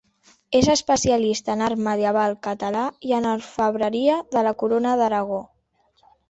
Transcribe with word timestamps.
És 0.59 0.67
especialista 0.75 1.51
en 1.57 1.61
art 1.65 1.83
medieval 1.87 2.33
català 2.47 2.81
i 3.11 3.13
en 3.19 3.27
orfebreria 3.33 4.17
de 4.37 4.45
la 4.49 4.55
Corona 4.63 4.97
d'Aragó. 5.03 5.41